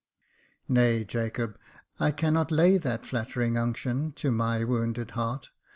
[0.67, 1.59] "Nay, Jacob,
[1.99, 5.51] I cannot lay that flattering unction to my wounded heart.